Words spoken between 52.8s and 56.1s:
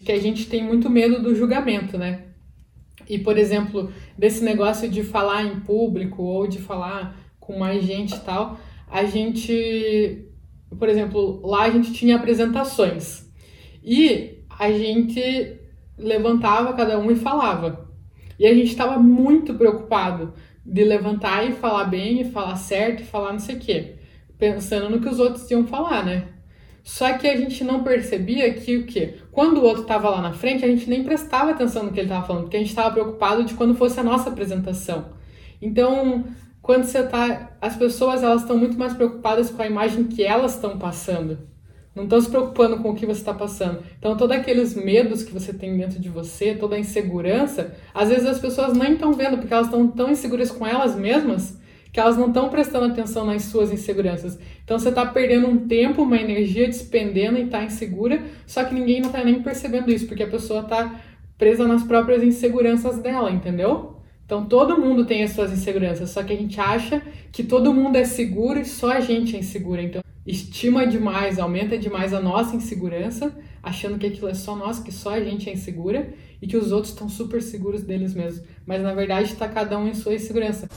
atenção nas suas inseguranças. Então você está perdendo um tempo,